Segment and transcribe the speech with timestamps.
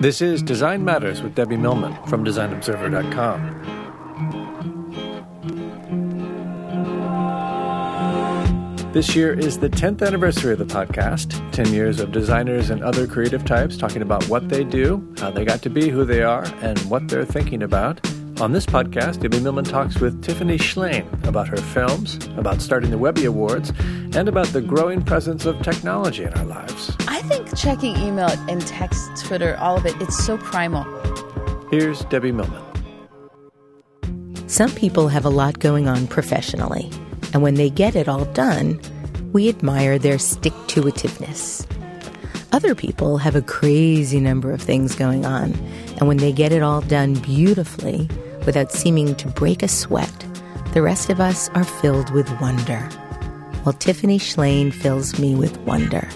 [0.00, 3.82] This is Design Matters with Debbie Millman from DesignObserver.com.
[8.92, 11.50] This year is the 10th anniversary of the podcast.
[11.52, 15.46] 10 years of designers and other creative types talking about what they do, how they
[15.46, 18.06] got to be who they are, and what they're thinking about.
[18.42, 22.98] On this podcast, Debbie Millman talks with Tiffany Shlain about her films, about starting the
[22.98, 23.70] Webby Awards,
[24.16, 26.90] and about the growing presence of technology in our lives.
[27.06, 30.82] I think checking email and text, Twitter, all of it, it's so primal.
[31.70, 32.60] Here's Debbie Millman.
[34.48, 36.90] Some people have a lot going on professionally
[37.32, 38.80] and when they get it all done,
[39.32, 41.64] we admire their stick to itiveness.
[42.52, 45.54] Other people have a crazy number of things going on,
[45.96, 48.10] and when they get it all done beautifully,
[48.46, 50.12] without seeming to break a sweat,
[50.72, 52.88] the rest of us are filled with wonder.
[53.64, 56.08] Well, Tiffany Shlain fills me with wonder.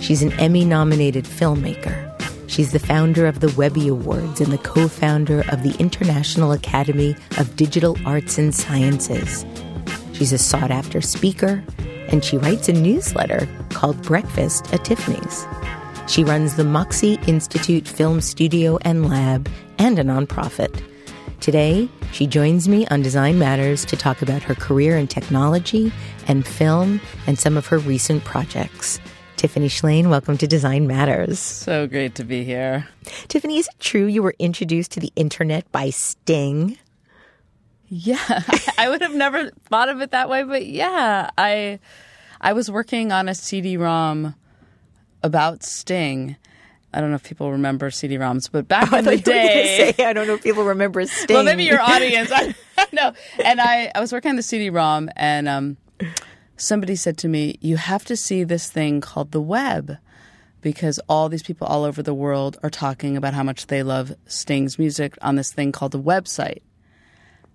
[0.00, 2.10] She's an Emmy nominated filmmaker.
[2.46, 7.16] She's the founder of the Webby Awards and the co founder of the International Academy
[7.38, 9.46] of Digital Arts and Sciences.
[10.12, 11.64] She's a sought after speaker,
[12.08, 15.46] and she writes a newsletter called Breakfast at Tiffany's.
[16.06, 20.82] She runs the Moxie Institute Film Studio and Lab and a nonprofit.
[21.44, 25.92] Today, she joins me on Design Matters to talk about her career in technology
[26.26, 28.98] and film and some of her recent projects.
[29.36, 31.38] Tiffany Shlain, welcome to Design Matters.
[31.38, 32.88] So great to be here.
[33.28, 36.78] Tiffany, is it true you were introduced to the internet by Sting?
[37.90, 38.16] Yeah,
[38.78, 41.78] I would have never thought of it that way, but yeah, I
[42.40, 44.34] I was working on a CD-ROM
[45.22, 46.36] about Sting.
[46.94, 50.12] I don't know if people remember CD-ROMs, but back oh, in the day, say, I
[50.12, 51.34] don't know if people remember Sting.
[51.34, 52.30] Well, maybe your audience.
[52.32, 52.54] I,
[52.92, 53.12] know.
[53.44, 55.76] And I, I was working on the CD-ROM, and um,
[56.56, 59.98] somebody said to me, "You have to see this thing called the web."
[60.60, 64.14] Because all these people all over the world are talking about how much they love
[64.24, 66.62] Sting's music on this thing called the website.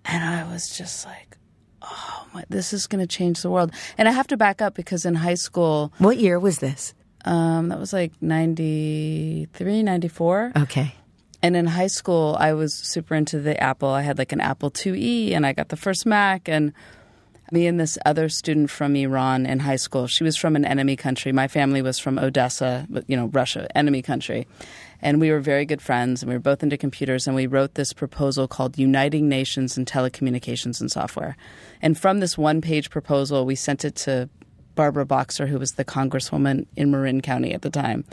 [0.06, 1.36] And I was just like,
[1.82, 3.72] oh, my, this is going to change the world.
[3.98, 5.92] And I have to back up because in high school.
[5.98, 6.94] What year was this?
[7.26, 10.54] Um, that was like 93, 94.
[10.58, 10.96] Okay.
[11.42, 13.90] And in high school, I was super into the Apple.
[13.90, 16.50] I had like an Apple IIe and I got the first Mac.
[16.50, 16.74] And
[17.52, 20.96] me and this other student from Iran in high school, she was from an enemy
[20.96, 21.32] country.
[21.32, 24.48] My family was from Odessa, you know, Russia, enemy country.
[25.02, 27.76] And we were very good friends, and we were both into computers, and we wrote
[27.76, 31.38] this proposal called Uniting Nations in Telecommunications and Software.
[31.82, 34.30] And from this one page proposal, we sent it to
[34.80, 38.06] Barbara Boxer, who was the congresswoman in Marin County at the time.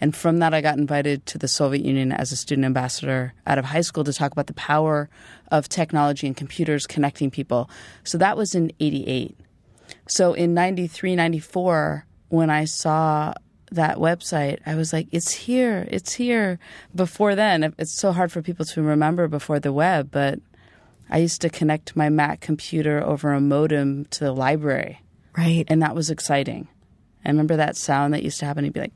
[0.00, 3.58] And from that, I got invited to the Soviet Union as a student ambassador out
[3.58, 5.10] of high school to talk about the power
[5.50, 7.68] of technology and computers connecting people.
[8.04, 9.36] So that was in 88.
[10.06, 13.34] So in 93, 94, when I saw
[13.72, 16.60] that website, I was like, it's here, it's here.
[16.94, 20.38] Before then, it's so hard for people to remember before the web, but
[21.10, 25.01] I used to connect my Mac computer over a modem to the library.
[25.36, 25.64] Right.
[25.68, 26.68] And that was exciting.
[27.24, 28.64] I remember that sound that used to happen.
[28.64, 28.92] He'd be like,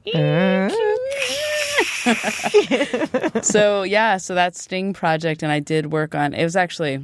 [3.42, 6.34] so yeah, so that Sting project, and I did work on.
[6.34, 6.98] It was actually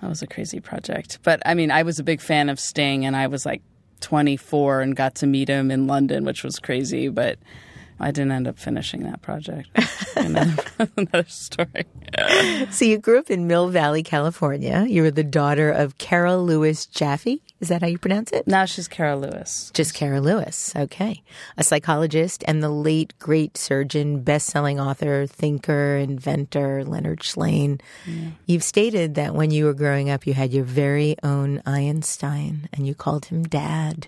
[0.00, 3.04] that was a crazy project, but I mean, I was a big fan of Sting,
[3.04, 3.62] and I was like
[4.00, 7.38] 24 and got to meet him in London, which was crazy, but
[8.00, 9.68] I didn't end up finishing that project.
[10.16, 10.62] another,
[10.96, 11.84] another story.
[12.70, 14.84] so you grew up in Mill Valley, California.
[14.88, 17.42] You were the daughter of Carol Lewis Jaffe.
[17.60, 18.46] Is that how you pronounce it?
[18.46, 19.72] No, she's Carol Lewis.
[19.74, 20.72] Just Carol Lewis.
[20.76, 21.22] Okay.
[21.56, 27.80] A psychologist and the late great surgeon, best-selling author, thinker, inventor Leonard Shlain.
[28.06, 28.30] Yeah.
[28.46, 32.86] You've stated that when you were growing up, you had your very own Einstein and
[32.86, 34.06] you called him Dad.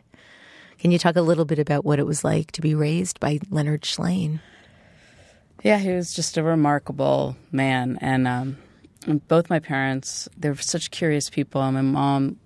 [0.81, 3.39] Can you talk a little bit about what it was like to be raised by
[3.51, 4.41] Leonard Shlain?
[5.63, 7.99] Yeah, he was just a remarkable man.
[8.01, 8.57] And, um,
[9.29, 11.61] both my parents, they were such curious people.
[11.71, 12.39] My mom,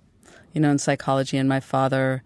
[0.53, 2.23] you know, in psychology, and my father,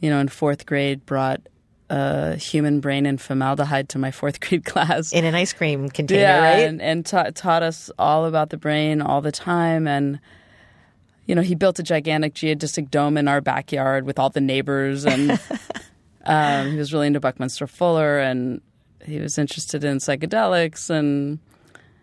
[0.00, 1.40] you know, in fourth grade brought
[1.88, 5.12] a human brain and formaldehyde to my fourth grade class.
[5.12, 6.68] In an ice cream container, yeah, right?
[6.68, 9.86] And, and ta- taught us all about the brain all the time.
[9.86, 10.20] And
[11.30, 15.06] you know, he built a gigantic geodesic dome in our backyard with all the neighbors,
[15.06, 15.30] and
[16.24, 18.60] um, he was really into Buckminster Fuller, and
[19.04, 21.38] he was interested in psychedelics, and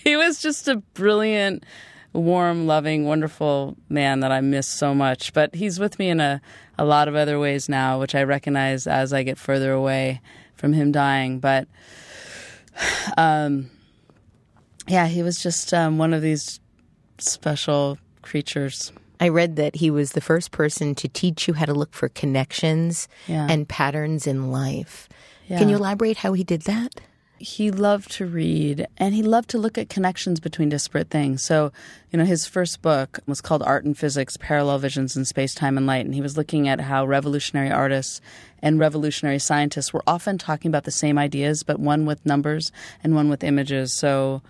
[0.05, 1.67] he was just a brilliant,
[2.13, 5.33] warm, loving, wonderful man that I miss so much.
[5.33, 6.41] But he's with me in a,
[6.79, 10.21] a lot of other ways now, which I recognize as I get further away
[10.55, 11.41] from him dying.
[11.41, 11.67] But
[13.19, 13.71] um,
[14.87, 16.61] yeah, he was just um, one of these
[17.19, 18.93] special creatures.
[19.21, 22.09] I read that he was the first person to teach you how to look for
[22.09, 23.47] connections yeah.
[23.49, 25.09] and patterns in life.
[25.47, 25.59] Yeah.
[25.59, 27.01] Can you elaborate how he did that?
[27.43, 31.43] he loved to read and he loved to look at connections between disparate things.
[31.43, 31.73] So,
[32.13, 35.77] you know, his first book was called Art and Physics Parallel Visions in Space, Time,
[35.77, 36.05] and Light.
[36.05, 38.21] And he was looking at how revolutionary artists
[38.61, 42.71] and revolutionary scientists were often talking about the same ideas, but one with numbers
[43.03, 43.93] and one with images.
[43.93, 44.41] So,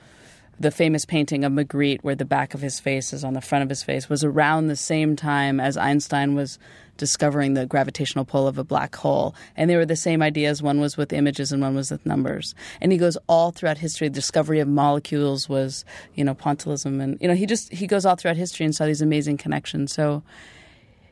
[0.62, 3.64] the famous painting of Magritte, where the back of his face is on the front
[3.64, 6.56] of his face, was around the same time as Einstein was
[6.96, 9.34] discovering the gravitational pull of a black hole.
[9.56, 10.62] And they were the same ideas.
[10.62, 12.54] One was with images and one was with numbers.
[12.80, 14.06] And he goes all throughout history.
[14.06, 17.02] The discovery of molecules was, you know, pointillism.
[17.02, 19.92] And, you know, he just, he goes all throughout history and saw these amazing connections.
[19.92, 20.22] So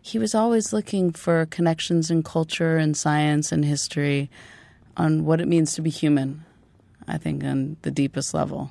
[0.01, 4.31] he was always looking for connections in culture and science and history
[4.97, 6.45] on what it means to be human,
[7.09, 8.71] I think, on the deepest level.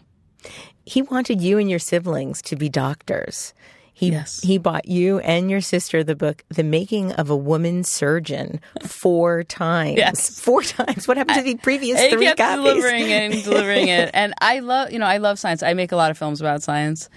[0.86, 3.54] He wanted you and your siblings to be doctors.
[3.94, 4.40] He, Yes.
[4.42, 9.44] he bought you and your sister the book, The Making of a Woman Surgeon, four
[9.44, 9.98] times.
[9.98, 10.40] Yes.
[10.40, 11.06] Four times.
[11.06, 12.64] What happened to the previous he three kept copies?
[12.64, 14.10] delivering it and delivering it.
[14.14, 15.62] And I love, you know, I love science.
[15.64, 17.10] I make a lot of films about science,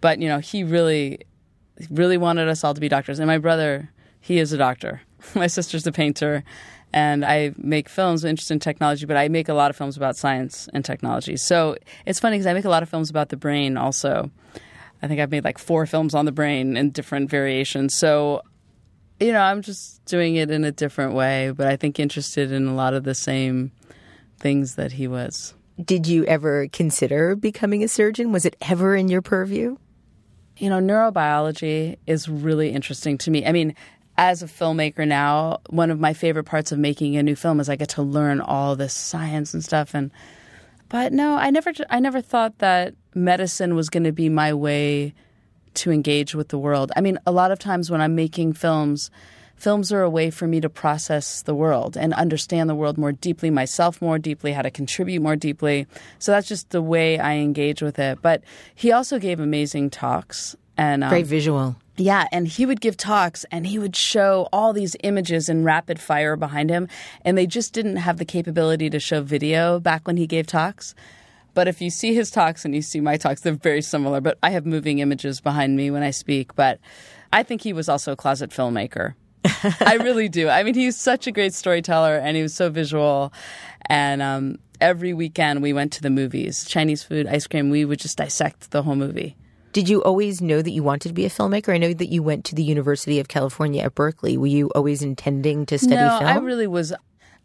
[0.00, 1.20] but you know, he really,
[1.88, 3.20] really wanted us all to be doctors.
[3.20, 5.02] And my brother, he is a doctor.
[5.36, 6.42] My sister's a painter,
[6.94, 9.04] and I make films interested in technology.
[9.04, 11.36] But I make a lot of films about science and technology.
[11.36, 11.76] So
[12.06, 14.30] it's funny because I make a lot of films about the brain also.
[15.02, 17.96] I think I've made like four films on the brain in different variations.
[17.96, 18.42] So
[19.20, 22.66] you know, I'm just doing it in a different way, but I think interested in
[22.66, 23.72] a lot of the same
[24.38, 25.54] things that he was.
[25.82, 28.32] Did you ever consider becoming a surgeon?
[28.32, 29.76] Was it ever in your purview?
[30.56, 33.46] You know, neurobiology is really interesting to me.
[33.46, 33.74] I mean,
[34.16, 37.68] as a filmmaker now, one of my favorite parts of making a new film is
[37.68, 40.10] I get to learn all this science and stuff and
[40.88, 45.14] but no, I never I never thought that medicine was going to be my way
[45.74, 46.92] to engage with the world.
[46.94, 49.10] I mean, a lot of times when I'm making films,
[49.56, 53.12] films are a way for me to process the world and understand the world more
[53.12, 55.86] deeply, myself more deeply, how to contribute more deeply.
[56.18, 58.22] So that's just the way I engage with it.
[58.22, 58.42] But
[58.74, 61.76] he also gave amazing talks and um, visual.
[61.96, 66.00] Yeah, and he would give talks and he would show all these images in rapid
[66.00, 66.88] fire behind him.
[67.24, 70.94] And they just didn't have the capability to show video back when he gave talks.
[71.54, 74.20] But if you see his talks and you see my talks, they're very similar.
[74.20, 76.56] But I have moving images behind me when I speak.
[76.56, 76.80] But
[77.32, 79.14] I think he was also a closet filmmaker.
[79.80, 80.48] I really do.
[80.48, 83.32] I mean, he's such a great storyteller and he was so visual.
[83.86, 87.70] And um, every weekend we went to the movies Chinese food, ice cream.
[87.70, 89.36] We would just dissect the whole movie.
[89.74, 91.74] Did you always know that you wanted to be a filmmaker?
[91.74, 94.36] I know that you went to the University of California at Berkeley.
[94.36, 96.30] Were you always intending to study no, film?
[96.30, 96.92] I really was.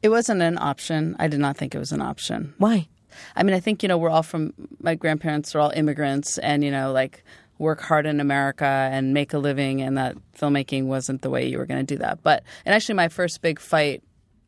[0.04, 1.16] It wasn't an option.
[1.18, 2.54] I did not think it was an option.
[2.60, 2.88] Why?
[3.36, 6.64] I mean, I think you know we're all from my grandparents are all immigrants, and
[6.64, 7.24] you know like
[7.58, 11.58] work hard in America and make a living, and that filmmaking wasn't the way you
[11.58, 12.22] were going to do that.
[12.22, 14.04] But and actually, my first big fight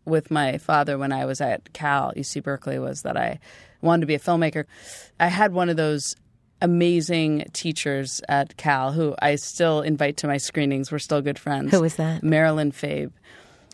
[0.05, 3.39] with my father when I was at Cal UC Berkeley was that I
[3.81, 4.65] wanted to be a filmmaker.
[5.19, 6.15] I had one of those
[6.61, 10.91] amazing teachers at Cal who I still invite to my screenings.
[10.91, 11.71] We're still good friends.
[11.71, 12.23] Who was that?
[12.23, 13.11] Marilyn Fabe.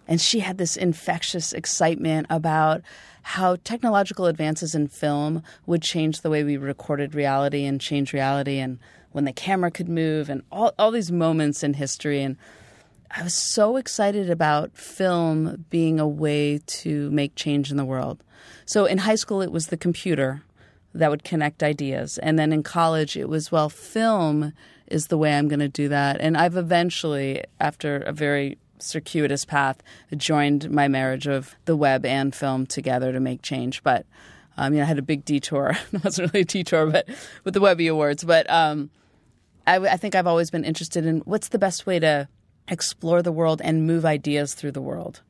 [0.07, 2.81] And she had this infectious excitement about
[3.23, 8.57] how technological advances in film would change the way we recorded reality and change reality
[8.57, 8.79] and
[9.11, 12.21] when the camera could move and all, all these moments in history.
[12.21, 12.37] And
[13.11, 18.23] I was so excited about film being a way to make change in the world.
[18.65, 20.43] So in high school, it was the computer
[20.97, 22.17] that would connect ideas.
[22.17, 24.53] And then in college, it was, well, film
[24.87, 26.19] is the way I'm going to do that.
[26.19, 29.81] And I've eventually, after a very circuitous path,
[30.15, 33.83] joined my marriage of the web and film together to make change.
[33.83, 34.05] But
[34.57, 35.77] um, you know, I had a big detour.
[35.93, 37.07] it wasn't really a detour, but
[37.43, 38.23] with the Webby Awards.
[38.23, 38.89] But um,
[39.65, 42.27] I, I think I've always been interested in what's the best way to
[42.67, 45.21] explore the world and move ideas through the world.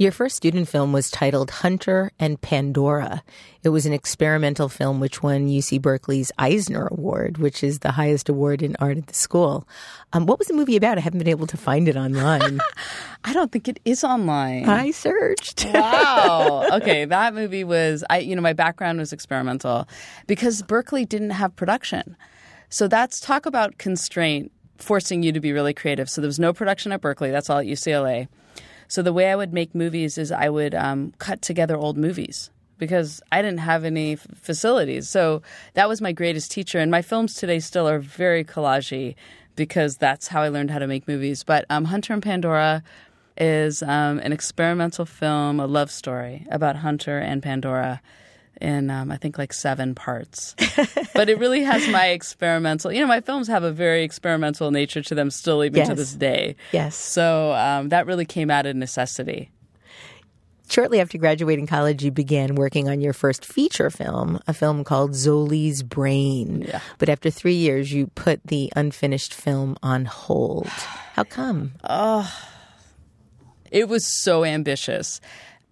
[0.00, 3.22] Your first student film was titled Hunter and Pandora.
[3.62, 8.30] It was an experimental film which won UC Berkeley's Eisner Award, which is the highest
[8.30, 9.68] award in art at the school.
[10.14, 10.96] Um, what was the movie about?
[10.96, 12.60] I haven't been able to find it online.
[13.24, 14.66] I don't think it is online.
[14.66, 15.66] I searched.
[15.66, 16.66] wow.
[16.80, 19.86] Okay, that movie was I you know my background was experimental
[20.26, 22.16] because Berkeley didn't have production.
[22.70, 26.08] So that's talk about constraint forcing you to be really creative.
[26.08, 27.30] So there was no production at Berkeley.
[27.30, 28.28] That's all at UCLA.
[28.90, 32.50] So the way I would make movies is I would um, cut together old movies
[32.76, 35.08] because I didn't have any f- facilities.
[35.08, 35.42] So
[35.74, 36.80] that was my greatest teacher.
[36.80, 39.14] And my films today still are very collagey
[39.54, 41.44] because that's how I learned how to make movies.
[41.44, 42.82] But um, Hunter and Pandora
[43.36, 48.02] is um, an experimental film, a love story about Hunter and Pandora
[48.60, 50.54] in um, I think like seven parts.
[51.14, 52.92] but it really has my experimental.
[52.92, 56.14] You know, my films have a very experimental nature to them still, even to this
[56.14, 56.56] day.
[56.72, 56.96] Yes.
[56.96, 59.50] So um, that really came out of necessity.
[60.70, 65.12] Shortly after graduating college, you began working on your first feature film, a film called
[65.12, 66.64] Zoli's Brain.
[66.68, 66.80] Yeah.
[66.98, 70.68] But after three years, you put the unfinished film on hold.
[70.68, 71.72] How come?
[71.82, 72.32] Oh,
[73.72, 75.20] it was so ambitious.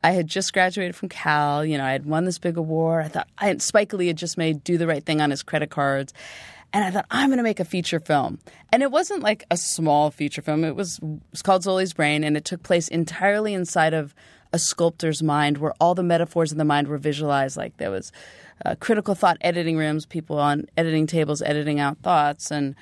[0.02, 1.64] I had just graduated from Cal.
[1.64, 3.04] You know, I had won this big award.
[3.04, 5.70] I thought I, Spike Lee had just made "Do the Right Thing" on his credit
[5.70, 6.12] cards,
[6.72, 8.38] and I thought I'm going to make a feature film.
[8.72, 10.64] And it wasn't like a small feature film.
[10.64, 14.14] It was it was called Zoli's Brain, and it took place entirely inside of
[14.52, 17.56] a sculptor's mind, where all the metaphors in the mind were visualized.
[17.56, 18.12] Like there was
[18.64, 22.74] uh, critical thought editing rooms, people on editing tables editing out thoughts, and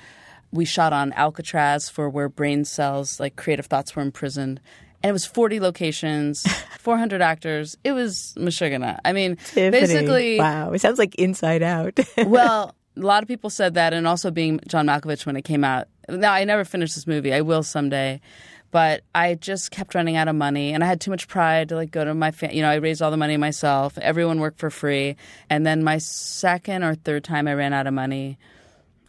[0.51, 4.59] we shot on Alcatraz for where brain cells, like creative thoughts, were imprisoned.
[5.03, 6.43] And it was 40 locations,
[6.79, 7.77] 400 actors.
[7.83, 8.99] It was Michigana.
[9.05, 9.69] I mean, Tiffany.
[9.69, 10.71] basically, Wow.
[10.71, 11.99] It sounds like Inside Out.
[12.25, 15.63] well, a lot of people said that, and also being John Malkovich when it came
[15.63, 15.87] out.
[16.09, 17.33] Now, I never finished this movie.
[17.33, 18.21] I will someday.
[18.69, 21.75] But I just kept running out of money, and I had too much pride to
[21.75, 23.97] like go to my, fa- you know, I raised all the money myself.
[23.97, 25.15] Everyone worked for free,
[25.49, 28.37] and then my second or third time I ran out of money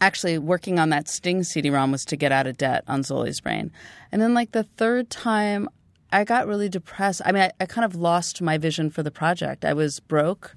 [0.01, 3.73] actually working on that Sting CD-ROM was to get out of debt on Zoli's Brain.
[4.13, 5.69] And then like the third time,
[6.11, 7.21] I got really depressed.
[7.25, 9.65] I mean, I, I kind of lost my vision for the project.
[9.65, 10.57] I was broke.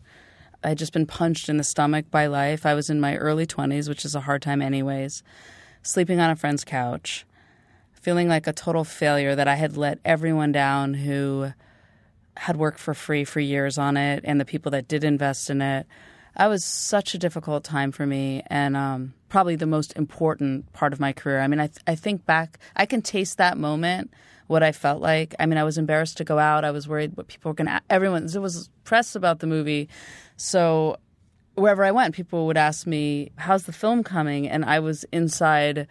[0.64, 2.66] I had just been punched in the stomach by life.
[2.66, 5.24] I was in my early 20s, which is a hard time anyways,
[5.82, 7.26] sleeping on a friend's couch,
[7.92, 11.52] feeling like a total failure that I had let everyone down who
[12.38, 15.62] had worked for free for years on it and the people that did invest in
[15.62, 15.86] it.
[16.38, 20.94] That was such a difficult time for me and um, probably the most important part
[20.94, 21.42] of my career.
[21.42, 24.12] I mean, I, th- I think back, I can taste that moment,
[24.48, 25.34] what I felt like.
[25.40, 26.64] I mean, I was embarrassed to go out.
[26.66, 29.90] I was worried what people were going to, everyone, there was press about the movie.
[30.38, 30.98] So
[31.56, 34.48] wherever I went, people would ask me, how's the film coming?
[34.48, 35.88] And I was inside,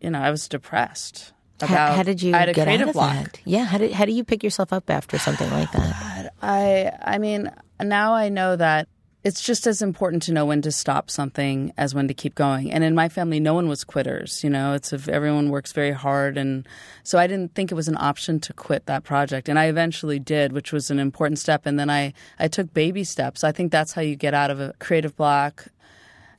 [0.00, 1.32] you know, I was depressed.
[1.60, 3.12] How, About, how did you I had a get creative out of block.
[3.32, 3.40] that?
[3.44, 3.64] Yeah.
[3.66, 6.32] How did how do you pick yourself up after something like that?
[6.40, 7.50] I I mean,
[7.82, 8.88] now I know that
[9.22, 12.72] it's just as important to know when to stop something as when to keep going.
[12.72, 14.42] And in my family, no one was quitters.
[14.42, 16.66] You know, it's if everyone works very hard, and
[17.02, 19.48] so I didn't think it was an option to quit that project.
[19.48, 21.66] And I eventually did, which was an important step.
[21.66, 23.44] And then I I took baby steps.
[23.44, 25.66] I think that's how you get out of a creative block.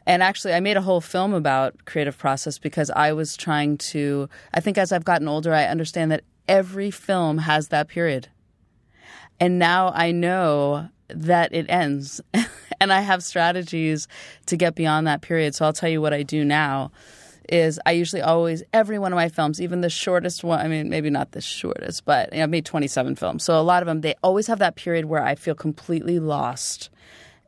[0.08, 4.28] And actually, I made a whole film about creative process because I was trying to.
[4.56, 8.30] I think as I've gotten older, I understand that every film has that period.
[9.40, 12.22] And now I know that it ends.
[12.82, 14.08] and I have strategies
[14.48, 15.54] to get beyond that period.
[15.54, 16.92] So I'll tell you what I do now
[17.48, 20.90] is I usually always every one of my films, even the shortest one, I mean
[20.90, 23.44] maybe not the shortest, but you know, I've made 27 films.
[23.44, 26.90] So a lot of them they always have that period where I feel completely lost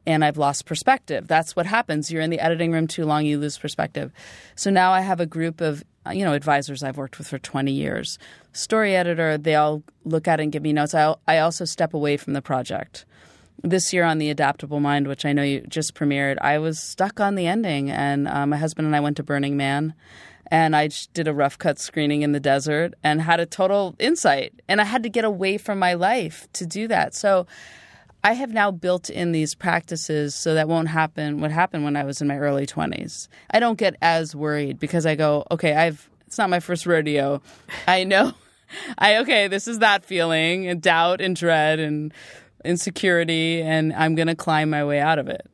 [0.06, 1.28] and I've lost perspective.
[1.28, 2.12] That's what happens.
[2.12, 4.12] You're in the editing room too long, you lose perspective.
[4.56, 7.72] So now I have a group of you know advisors I've worked with for 20
[7.72, 8.20] years.
[8.52, 10.94] Story editor, they all look at it and give me notes.
[10.94, 13.06] I I also step away from the project.
[13.62, 17.20] This year on the Adaptable Mind, which I know you just premiered, I was stuck
[17.20, 19.94] on the ending, and uh, my husband and I went to Burning Man,
[20.48, 24.62] and I did a rough cut screening in the desert and had a total insight.
[24.68, 27.16] And I had to get away from my life to do that.
[27.16, 27.48] So
[28.24, 32.04] I have now built in these practices so that won't happen what happened when I
[32.04, 33.28] was in my early 20s.
[33.52, 37.42] I don't get as worried because I go, okay, I've it's not my first rodeo.
[37.88, 38.34] I know
[38.98, 42.14] I okay, this is that feeling and doubt and dread and
[42.64, 45.48] insecurity and I'm going to climb my way out of it.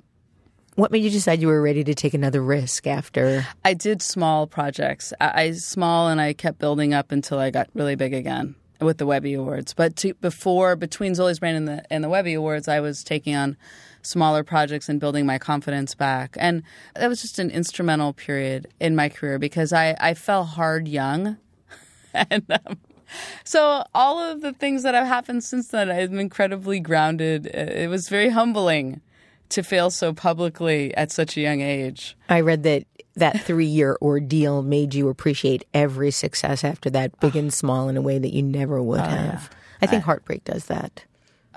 [0.76, 3.46] What made you decide you were ready to take another risk after?
[3.66, 5.12] I did small projects.
[5.20, 8.98] I, I small and I kept building up until I got really big again with
[8.98, 9.74] the Webby Awards.
[9.74, 13.36] But to, before, between Zoli's Brain and the and the Webby Awards, I was taking
[13.36, 13.58] on
[14.02, 16.38] smaller projects and building my confidence back.
[16.40, 16.64] And
[16.96, 21.38] that was just an instrumental period in my career because I, I fell hard young.
[22.14, 22.78] and um,
[23.44, 27.48] so all of the things that have happened since then, I'm incredibly grounded.
[27.48, 29.02] It was very humbling
[29.50, 32.16] to fail so publicly at such a young age.
[32.30, 32.84] I read that
[33.16, 37.98] that three year ordeal made you appreciate every success after that, big and small, in
[37.98, 39.50] a way that you never would oh, have.
[39.82, 41.06] I think heartbreak does that.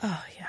[0.03, 0.47] Oh yeah.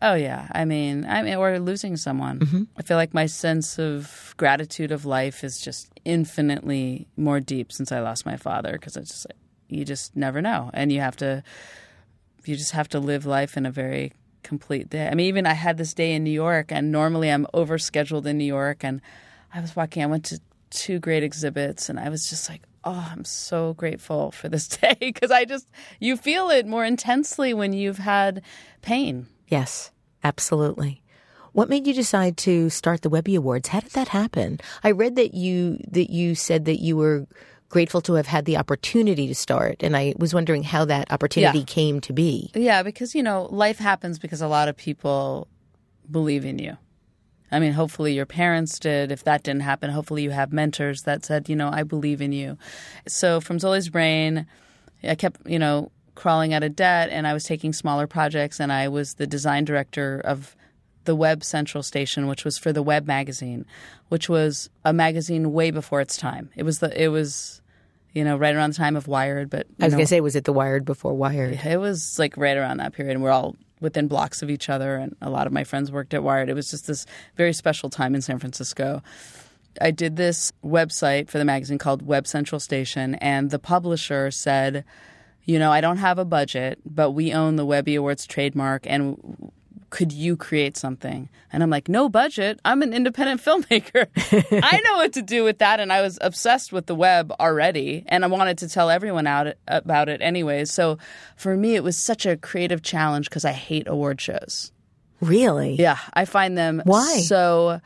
[0.00, 0.48] Oh yeah.
[0.52, 2.38] I mean, I mean, or losing someone.
[2.40, 2.62] Mm-hmm.
[2.76, 7.90] I feel like my sense of gratitude of life is just infinitely more deep since
[7.90, 9.36] I lost my father because it's just like,
[9.68, 11.42] you just never know, and you have to,
[12.44, 15.08] you just have to live life in a very complete day.
[15.08, 18.38] I mean, even I had this day in New York, and normally I'm overscheduled in
[18.38, 19.00] New York, and
[19.52, 20.02] I was walking.
[20.02, 24.30] I went to two great exhibits, and I was just like, oh, I'm so grateful
[24.30, 25.66] for this day because I just
[26.00, 28.42] you feel it more intensely when you've had
[28.82, 29.26] pain.
[29.46, 29.90] Yes,
[30.24, 31.02] absolutely.
[31.52, 33.68] What made you decide to start the Webby Awards?
[33.68, 34.60] How did that happen?
[34.84, 37.26] I read that you that you said that you were
[37.68, 39.82] grateful to have had the opportunity to start.
[39.82, 41.64] And I was wondering how that opportunity Yeah.
[41.66, 42.50] came to be.
[42.54, 45.48] Yeah, because you know, life happens because a lot of people
[46.10, 46.76] believe in you.
[47.50, 49.10] I mean, hopefully your parents did.
[49.10, 52.32] If that didn't happen, hopefully you have mentors that said, you know, I believe in
[52.32, 52.58] you.
[53.06, 54.46] So from Zoli's brain,
[55.02, 58.72] I kept, you know, crawling out of debt and I was taking smaller projects and
[58.72, 60.56] I was the design director of
[61.08, 63.64] the Web Central Station, which was for the Web magazine,
[64.10, 66.50] which was a magazine way before its time.
[66.54, 67.62] It was the it was
[68.12, 70.36] you know, right around the time of Wired, but I was going to say, was
[70.36, 71.60] it the Wired before Wired?
[71.64, 74.96] it was like right around that period, and we're all within blocks of each other.
[74.96, 76.50] And a lot of my friends worked at Wired.
[76.50, 79.02] It was just this very special time in San Francisco.
[79.80, 84.84] I did this website for the magazine called Web Central Station, and the publisher said,
[85.44, 89.52] "You know, I don't have a budget, but we own the Webby Awards trademark, and
[89.90, 92.60] could you create something?" And I'm like, "No budget.
[92.64, 94.06] I'm an independent filmmaker.
[94.62, 98.04] I know what to do with that." And I was obsessed with the web already,
[98.08, 100.72] and I wanted to tell everyone out about it anyways.
[100.72, 100.98] So
[101.36, 104.72] for me, it was such a creative challenge because I hate award shows.
[105.20, 105.74] Really?
[105.74, 107.20] Yeah, I find them Why?
[107.26, 107.80] so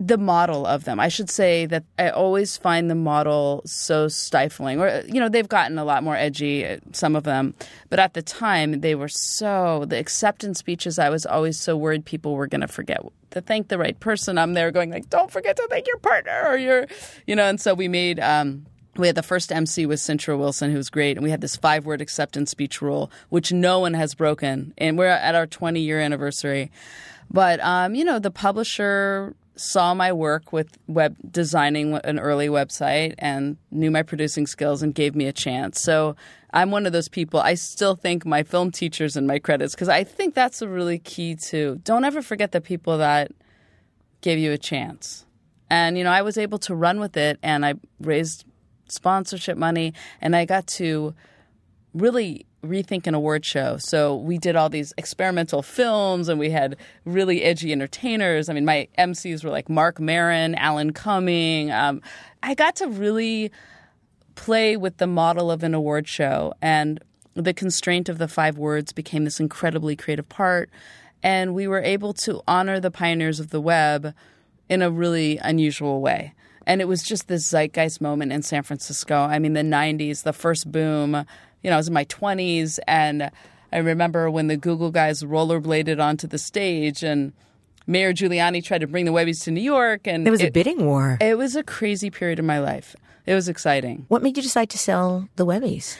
[0.00, 1.00] the model of them.
[1.00, 4.80] I should say that I always find the model so stifling.
[4.80, 7.54] Or you know, they've gotten a lot more edgy uh, some of them,
[7.90, 12.04] but at the time they were so the acceptance speeches I was always so worried
[12.04, 13.00] people were going to forget
[13.30, 14.38] to thank the right person.
[14.38, 16.86] I'm there going like, "Don't forget to thank your partner or your
[17.26, 20.70] you know, and so we made um we had the first MC was Cintra Wilson,
[20.70, 23.94] who was great, and we had this five word acceptance speech rule, which no one
[23.94, 24.74] has broken.
[24.76, 26.72] And we're at our 20 year anniversary.
[27.30, 33.14] But, um, you know, the publisher saw my work with web designing an early website
[33.18, 35.80] and knew my producing skills and gave me a chance.
[35.80, 36.16] So
[36.52, 37.40] I'm one of those people.
[37.40, 40.98] I still thank my film teachers and my credits because I think that's a really
[40.98, 41.80] key too.
[41.84, 43.32] Don't ever forget the people that
[44.20, 45.26] gave you a chance.
[45.70, 48.44] And, you know, I was able to run with it and I raised
[48.88, 51.14] sponsorship money and I got to
[51.92, 53.76] really rethink an award show.
[53.78, 58.48] So we did all these experimental films and we had really edgy entertainers.
[58.48, 61.70] I mean, my MCs were like Marc Maron, Alan Cumming.
[61.70, 62.02] Um,
[62.42, 63.52] I got to really
[64.34, 67.02] play with the model of an award show and
[67.34, 70.70] the constraint of the five words became this incredibly creative part
[71.22, 74.14] and we were able to honor the pioneers of the web
[74.68, 76.34] in a really unusual way
[76.68, 79.16] and it was just this zeitgeist moment in San Francisco.
[79.16, 81.24] I mean, the 90s, the first boom,
[81.62, 83.30] you know, I was in my 20s and
[83.72, 87.32] I remember when the Google guys rollerbladed onto the stage and
[87.86, 90.84] Mayor Giuliani tried to bring the Webbies to New York and There was a bidding
[90.84, 91.18] war.
[91.20, 92.94] it was a crazy period in my life.
[93.26, 94.06] It was exciting.
[94.08, 95.96] what made you decide to sell the Webbies?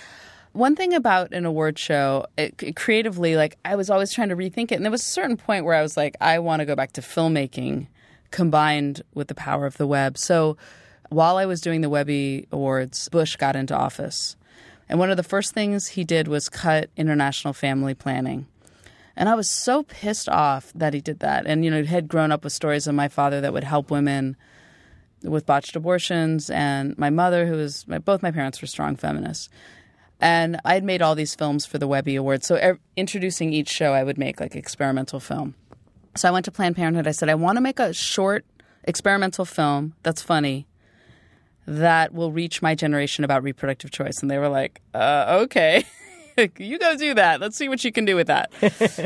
[0.53, 4.37] One thing about an award show, it, it creatively, like I was always trying to
[4.37, 6.67] rethink it, and there was a certain point where I was like, I want to
[6.67, 7.87] go back to filmmaking
[8.31, 10.17] combined with the power of the web.
[10.19, 10.57] So
[11.11, 14.37] while I was doing the Webby Awards, Bush got into office.
[14.89, 18.47] And one of the first things he did was cut international family planning.
[19.17, 21.47] And I was so pissed off that he did that.
[21.47, 24.37] And, you know, had grown up with stories of my father that would help women
[25.23, 29.49] with botched abortions, and my mother, who was, my, both my parents were strong feminists.
[30.21, 32.47] And I had made all these films for the Webby Awards.
[32.47, 35.57] So, er, introducing each show, I would make like experimental film.
[36.15, 37.07] So I went to Planned Parenthood.
[37.07, 38.45] I said, I want to make a short
[38.85, 40.67] experimental film that's funny
[41.69, 44.23] that will reach my generation about reproductive choice.
[44.23, 45.85] And they were like, uh, okay.
[46.59, 47.41] you go do that.
[47.41, 48.51] Let's see what you can do with that.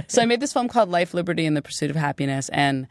[0.08, 2.48] so I made this film called Life, Liberty, and the Pursuit of Happiness.
[2.50, 2.86] And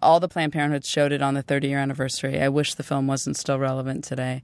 [0.00, 2.40] all the Planned Parenthood showed it on the 30 year anniversary.
[2.40, 4.42] I wish the film wasn't still relevant today.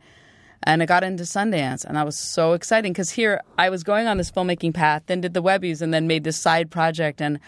[0.62, 4.06] And it got into Sundance, and that was so exciting because here I was going
[4.06, 7.20] on this filmmaking path, then did the Webbies, and then made this side project.
[7.20, 7.38] And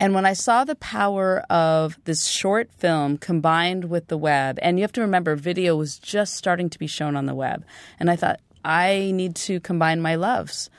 [0.00, 4.78] and when I saw the power of this short film combined with the web, and
[4.78, 7.64] you have to remember, video was just starting to be shown on the web,
[7.98, 10.70] and I thought I need to combine my loves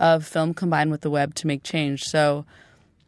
[0.00, 2.04] of film combined with the web to make change.
[2.04, 2.44] So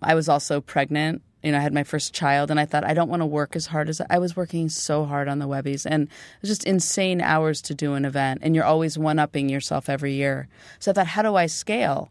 [0.00, 1.22] I was also pregnant.
[1.42, 3.54] You know, I had my first child, and I thought I don't want to work
[3.54, 6.64] as hard as I was working so hard on the Webbies, and it was just
[6.64, 10.48] insane hours to do an event, and you're always one upping yourself every year.
[10.80, 12.10] So I thought, how do I scale?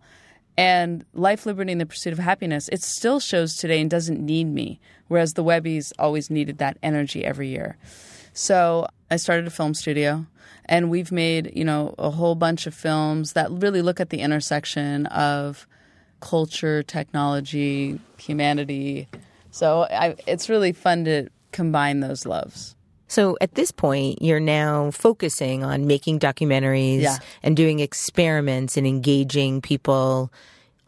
[0.58, 4.46] And Life, Liberty, and the Pursuit of Happiness, it still shows today and doesn't need
[4.46, 7.78] me, whereas the Webbies always needed that energy every year.
[8.34, 10.26] So I started a film studio,
[10.66, 14.22] and we've made you know a whole bunch of films that really look at the
[14.22, 15.68] intersection of
[16.20, 19.08] culture, technology, humanity.
[19.52, 22.76] So I, it's really fun to combine those loves.
[23.08, 27.18] So at this point, you're now focusing on making documentaries Yeah.
[27.44, 30.32] and doing experiments and engaging people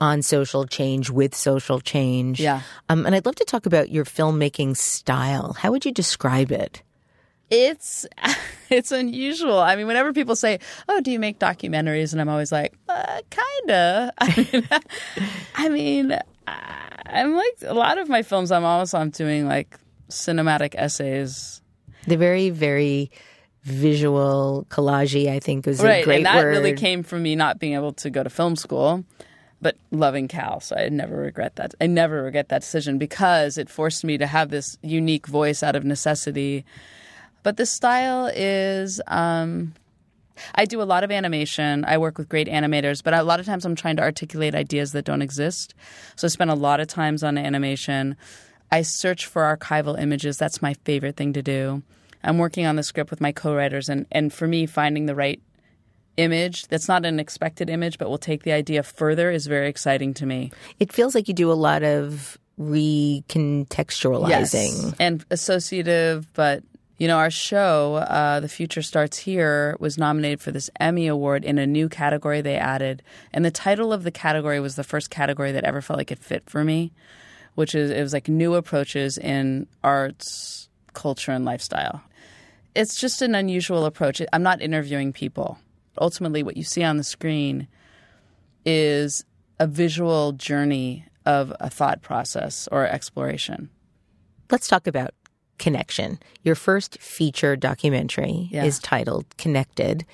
[0.01, 2.39] on social change with social change.
[2.39, 2.61] Yeah.
[2.89, 5.53] Um, and I'd love to talk about your filmmaking style.
[5.53, 6.81] How would you describe it?
[7.49, 8.05] It's
[8.69, 9.57] it's unusual.
[9.59, 13.21] I mean, whenever people say, "Oh, do you make documentaries?" and I'm always like, uh,
[13.29, 14.67] "Kinda." I mean,
[15.55, 18.51] I mean, I'm like a lot of my films.
[18.51, 21.61] I'm also I'm doing like cinematic essays.
[22.07, 23.11] They're very, very
[23.63, 25.29] visual collagey.
[25.29, 26.49] I think was right, a great and that word.
[26.49, 29.03] really came from me not being able to go to film school,
[29.61, 30.61] but loving Cal.
[30.61, 31.75] So I never regret that.
[31.81, 35.75] I never regret that decision because it forced me to have this unique voice out
[35.75, 36.65] of necessity.
[37.43, 39.01] But the style is.
[39.07, 39.73] Um,
[40.55, 41.83] I do a lot of animation.
[41.85, 44.91] I work with great animators, but a lot of times I'm trying to articulate ideas
[44.91, 45.73] that don't exist.
[46.15, 48.15] So I spend a lot of times on animation.
[48.71, 50.37] I search for archival images.
[50.37, 51.81] That's my favorite thing to do.
[52.23, 55.41] I'm working on the script with my co-writers, and and for me, finding the right
[56.17, 60.13] image that's not an expected image, but will take the idea further is very exciting
[60.15, 60.51] to me.
[60.79, 64.29] It feels like you do a lot of recontextualizing.
[64.29, 66.63] Yes, and associative, but
[66.97, 71.45] you know, our show, uh, The Future Starts Here, was nominated for this Emmy Award
[71.45, 73.03] in a new category they added.
[73.31, 76.17] And the title of the category was the first category that ever felt like it
[76.17, 76.91] fit for me,
[77.53, 82.01] which is it was like new approaches in arts, culture, and lifestyle.
[82.75, 84.21] It's just an unusual approach.
[84.33, 85.57] I'm not interviewing people.
[85.99, 87.67] Ultimately, what you see on the screen
[88.65, 89.25] is
[89.59, 93.69] a visual journey of a thought process or exploration.
[94.51, 95.11] Let's talk about
[95.57, 96.19] Connection.
[96.43, 98.63] Your first feature documentary Yeah.
[98.65, 100.05] is titled Connected,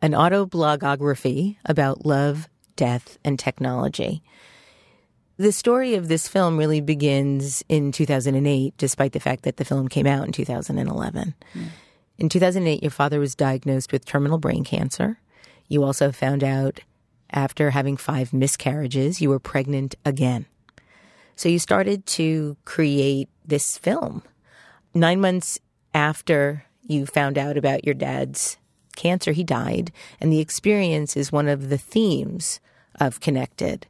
[0.00, 4.22] an autoblogography about love, death, and technology.
[5.38, 9.88] The story of this film really begins in 2008, despite the fact that the film
[9.88, 11.34] came out in 2011.
[12.18, 15.18] In 2008, your father was diagnosed with terminal brain cancer.
[15.68, 16.80] You also found out
[17.30, 20.46] after having five miscarriages, you were pregnant again.
[21.34, 24.22] So you started to create this film
[24.94, 25.58] nine months
[25.94, 28.58] after you found out about your dad's
[28.96, 29.92] cancer, he died.
[30.20, 32.60] And the experience is one of the themes
[33.00, 33.86] of Connected.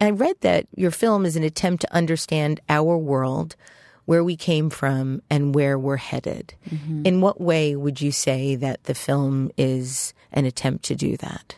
[0.00, 3.56] I read that your film is an attempt to understand our world,
[4.04, 6.54] where we came from, and where we're headed.
[6.70, 7.06] Mm-hmm.
[7.06, 11.56] In what way would you say that the film is an attempt to do that?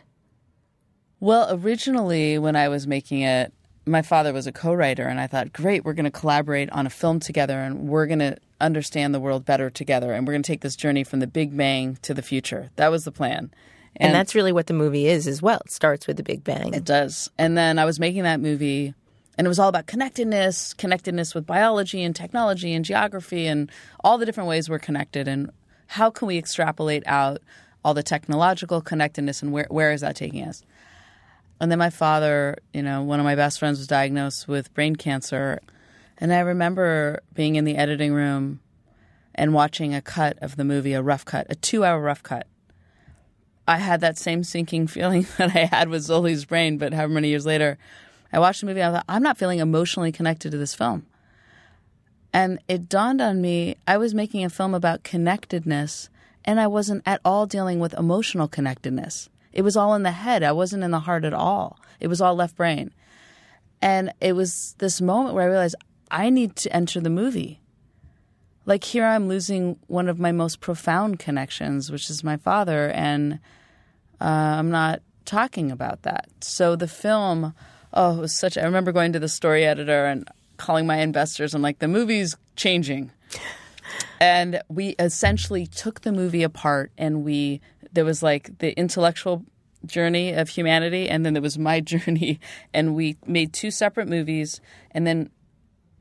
[1.21, 3.53] Well, originally, when I was making it,
[3.85, 6.87] my father was a co writer, and I thought, great, we're going to collaborate on
[6.87, 10.13] a film together and we're going to understand the world better together.
[10.13, 12.71] And we're going to take this journey from the Big Bang to the future.
[12.77, 13.51] That was the plan.
[14.01, 15.61] And, that's really what the movie is as well.
[15.65, 16.73] It starts with the Big Bang.
[16.73, 17.31] It does.
[17.37, 18.95] And then I was making that movie,
[19.37, 23.71] and it was all about connectedness, connectedness with biology and technology and geography and
[24.05, 25.27] all the different ways we're connected.
[25.27, 25.51] And
[25.89, 27.43] how can we extrapolate out
[27.85, 30.63] all the technological connectedness and where, where is that taking us?
[31.61, 34.95] And then my father, you know, one of my best friends was diagnosed with brain
[34.95, 35.61] cancer.
[36.19, 38.61] And I remember being in the editing room
[39.35, 42.47] and watching a cut of the movie, a rough cut, a two hour rough cut.
[43.69, 47.29] I had that same sinking feeling that I had with Zoli's brain, but however many
[47.29, 47.77] years later,
[48.33, 48.81] I watched the movie.
[48.81, 51.07] And I thought, I'm not feeling emotionally connected to this film.
[52.33, 56.09] And it dawned on me I was making a film about connectedness,
[56.47, 59.29] and I wasn't at all dealing with emotional connectedness.
[59.53, 60.43] It was all in the head.
[60.43, 61.79] I wasn't in the heart at all.
[62.01, 62.93] It was all left brain.
[63.83, 65.77] And it was this moment where I realized
[66.11, 67.61] I need to enter the movie.
[68.65, 73.41] Like here, I'm losing one of my most profound connections, which is my father, and
[74.21, 76.29] uh, I'm not talking about that.
[76.41, 77.55] So the film,
[77.93, 78.57] oh, it was such.
[78.59, 81.55] I remember going to the story editor and calling my investors.
[81.55, 83.11] I'm like, the movie's changing,
[84.21, 87.61] and we essentially took the movie apart, and we
[87.93, 89.45] there was like the intellectual
[89.87, 92.41] journey of humanity, and then there was my journey,
[92.75, 95.31] and we made two separate movies, and then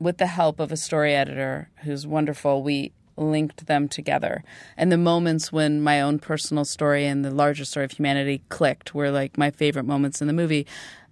[0.00, 4.44] with the help of a story editor who's wonderful, we linked them together.
[4.76, 8.94] And the moments when my own personal story and the larger story of humanity clicked
[8.94, 10.66] were like my favorite moments in the movie.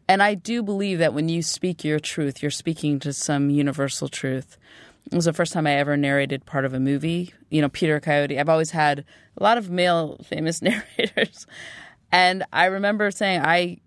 [0.08, 4.08] And I do believe that when you speak your truth, you're speaking to some universal
[4.08, 4.56] truth.
[5.10, 7.32] It was the first time I ever narrated part of a movie.
[7.50, 8.38] You know, Peter Coyote.
[8.38, 9.04] I've always had
[9.36, 11.46] a lot of male famous narrators.
[12.12, 13.78] And I remember saying, I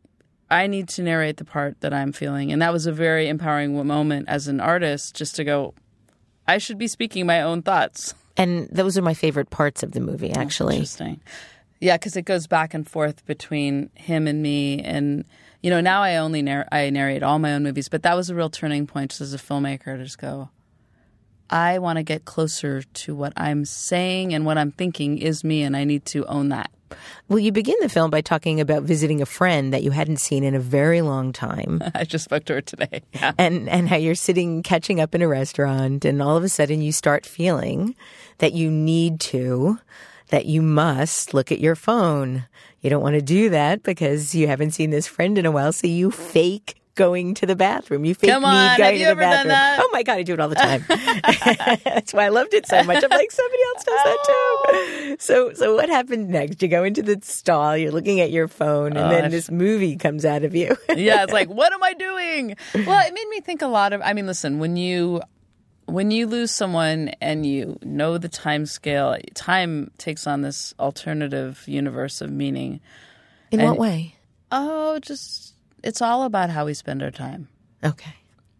[0.51, 2.51] I need to narrate the part that I'm feeling.
[2.51, 5.75] And that was a very empowering moment as an artist just to go,
[6.49, 8.15] I should be speaking my own thoughts.
[8.35, 10.75] And those are my favorite parts of the movie, actually.
[10.77, 11.21] Interesting.
[11.79, 14.81] Yeah, because it goes back and forth between him and me.
[14.81, 15.25] And,
[15.61, 18.29] you know, now I only narr- I narrate all my own movies, but that was
[18.29, 20.49] a real turning point just as a filmmaker to just go,
[21.51, 25.61] I want to get closer to what I'm saying and what I'm thinking is me,
[25.61, 26.71] and I need to own that.
[27.27, 30.43] Well, you begin the film by talking about visiting a friend that you hadn't seen
[30.43, 31.81] in a very long time.
[31.95, 33.01] I just spoke to her today.
[33.13, 33.33] Yeah.
[33.37, 36.81] And and how you're sitting catching up in a restaurant and all of a sudden
[36.81, 37.95] you start feeling
[38.37, 39.79] that you need to
[40.29, 42.45] that you must look at your phone.
[42.81, 45.73] You don't want to do that because you haven't seen this friend in a while,
[45.73, 48.03] so you fake going to the bathroom.
[48.03, 49.49] You fake Come me going have you to the ever done bathroom.
[49.49, 49.79] that?
[49.81, 50.83] Oh my god, I do it all the time.
[51.85, 53.01] That's why I loved it so much.
[53.01, 54.33] I'm like, somebody else does that too.
[54.33, 55.15] Oh.
[55.19, 56.61] So, so what happened next?
[56.61, 57.77] You go into the stall.
[57.77, 60.75] You're looking at your phone, and oh, then this movie comes out of you.
[60.95, 62.55] yeah, it's like, what am I doing?
[62.89, 64.01] Well, it made me think a lot of.
[64.03, 65.21] I mean, listen, when you
[65.85, 71.63] when you lose someone and you know the time scale, time takes on this alternative
[71.67, 72.79] universe of meaning.
[73.51, 74.15] In And- what way?
[74.51, 77.47] Oh, just it's all about how we spend our time.
[77.83, 78.15] Okay.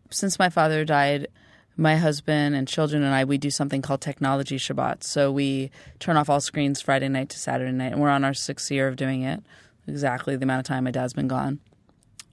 [0.09, 1.27] Since my father died,
[1.75, 5.03] my husband and children and I we do something called technology Shabbat.
[5.03, 8.33] So we turn off all screens Friday night to Saturday night, and we're on our
[8.33, 9.41] sixth year of doing it.
[9.87, 11.59] Exactly the amount of time my dad's been gone,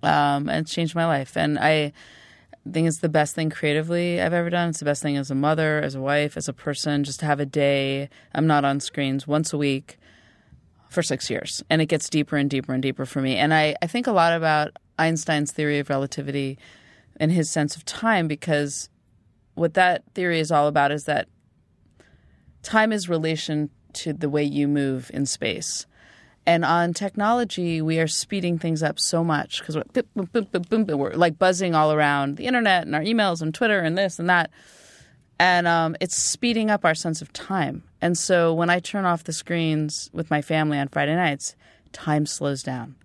[0.02, 1.36] um, and it's changed my life.
[1.36, 1.92] And I
[2.70, 4.70] think it's the best thing creatively I've ever done.
[4.70, 7.04] It's the best thing as a mother, as a wife, as a person.
[7.04, 9.96] Just to have a day I'm not on screens once a week
[10.88, 11.62] for six years.
[11.68, 13.36] And it gets deeper and deeper and deeper for me.
[13.36, 16.58] And I, I think a lot about Einstein's theory of relativity
[17.18, 18.88] and his sense of time because
[19.54, 21.28] what that theory is all about is that
[22.62, 25.86] time is relation to the way you move in space.
[26.46, 29.76] And on technology, we are speeding things up so much because
[30.14, 34.18] we're, we're like buzzing all around the internet and our emails and Twitter and this
[34.18, 34.50] and that.
[35.38, 37.82] And um, it's speeding up our sense of time.
[38.00, 41.54] And so when I turn off the screens with my family on Friday nights,
[41.92, 42.96] time slows down.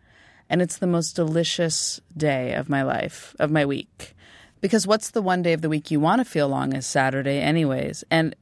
[0.50, 4.16] And it's the most delicious day of my life, of my week.
[4.62, 7.40] Because what's the one day of the week you want to feel long is Saturday,
[7.40, 8.04] anyways.
[8.12, 8.36] And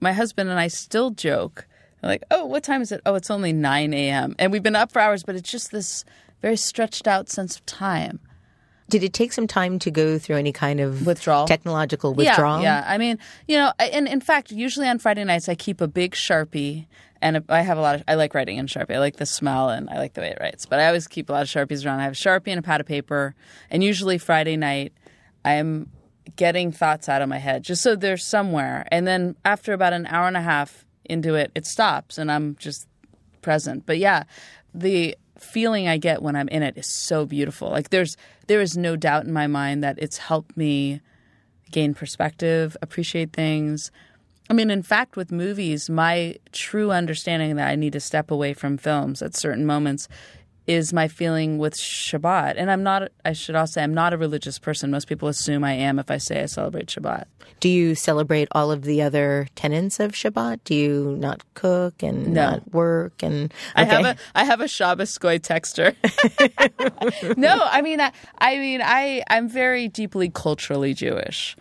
[0.00, 1.66] my husband and I still joke,
[2.02, 3.00] like, oh, what time is it?
[3.04, 4.34] Oh, it's only 9 a.m.
[4.38, 6.04] And we've been up for hours, but it's just this
[6.40, 8.20] very stretched out sense of time.
[8.90, 11.46] Did it take some time to go through any kind of Withdrawal?
[11.46, 12.60] technological withdrawal?
[12.62, 12.92] Yeah, yeah.
[12.92, 15.88] I mean, you know, I- and in fact, usually on Friday nights, I keep a
[15.88, 16.86] big Sharpie.
[17.22, 18.94] And I have a lot of, I like writing in Sharpie.
[18.94, 20.64] I like the smell and I like the way it writes.
[20.64, 22.00] But I always keep a lot of Sharpies around.
[22.00, 23.34] I have a Sharpie and a pad of paper.
[23.70, 24.92] And usually Friday night,
[25.44, 25.90] I'm
[26.36, 28.86] getting thoughts out of my head just so they're somewhere.
[28.90, 32.56] And then after about an hour and a half into it, it stops and I'm
[32.56, 32.86] just
[33.42, 33.84] present.
[33.84, 34.22] But yeah,
[34.74, 37.70] the feeling I get when I'm in it is so beautiful.
[37.70, 41.00] Like there's there is no doubt in my mind that it's helped me
[41.70, 43.90] gain perspective, appreciate things.
[44.48, 48.52] I mean, in fact, with movies, my true understanding that I need to step away
[48.52, 50.08] from films at certain moments
[50.70, 52.54] is my feeling with Shabbat.
[52.56, 54.90] And I'm not, I should also say, I'm not a religious person.
[54.90, 57.24] Most people assume I am if I say I celebrate Shabbat.
[57.58, 60.60] Do you celebrate all of the other tenets of Shabbat?
[60.64, 62.50] Do you not cook and No.
[62.50, 63.22] not work?
[63.22, 65.94] And I have a I have a Shabbos goy texter.
[67.36, 71.56] no, I mean I, I mean I I'm very deeply culturally Jewish.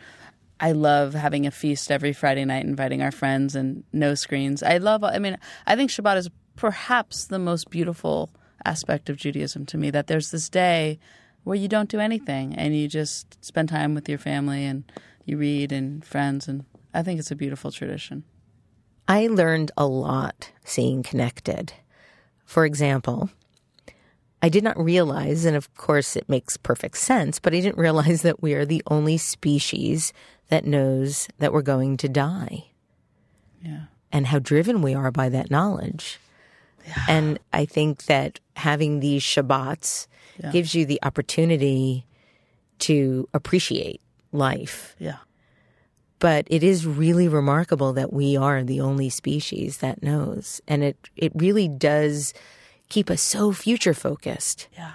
[0.62, 4.62] I love having a feast every Friday night, inviting our friends and no screens.
[4.62, 5.04] I love.
[5.04, 8.30] I mean, I think Shabbat is perhaps the most beautiful
[8.66, 9.90] aspect of Judaism to me.
[9.92, 11.00] That there's this day
[11.44, 14.84] where you don't do anything and you just spend time with your family and
[15.26, 18.24] you read and friends, and I think it's a beautiful tradition.
[19.08, 21.74] I learned a lot seeing Connected.
[22.46, 23.30] For example,
[24.42, 28.22] I did not realize, and of course it makes perfect sense, but I didn't realize
[28.24, 30.14] that we are the only species
[30.50, 32.66] that knows that we're going to die
[33.62, 33.84] Yeah.
[34.12, 36.20] and how driven we are by that knowledge.
[37.08, 40.08] And I think that having these Shabbats
[40.42, 40.52] Yeah.
[40.52, 42.06] gives you the opportunity
[42.80, 44.00] to appreciate
[44.32, 44.96] life.
[45.00, 45.18] Yeah.
[46.20, 50.62] But it is really remarkable that we are the only species that knows.
[50.68, 52.34] And it, it really does
[52.90, 54.68] keep us so future focused.
[54.76, 54.94] Yeah.